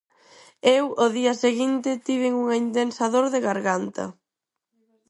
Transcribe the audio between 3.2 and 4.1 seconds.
de garganta.